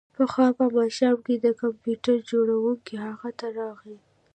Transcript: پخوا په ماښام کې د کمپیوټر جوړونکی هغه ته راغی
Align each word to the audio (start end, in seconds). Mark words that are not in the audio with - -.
پخوا 0.15 0.47
په 0.57 0.65
ماښام 0.75 1.17
کې 1.25 1.35
د 1.39 1.47
کمپیوټر 1.61 2.17
جوړونکی 2.31 2.93
هغه 3.07 3.29
ته 3.39 3.47
راغی 3.59 3.97